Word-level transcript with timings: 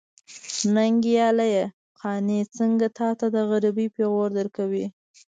ننګياله! 0.73 1.47
قانع 1.99 2.41
څنګه 2.57 2.87
تاته 2.97 3.27
د 3.35 3.37
غريبۍ 3.49 3.87
پېغور 3.95 4.29
درکوي. 4.37 4.85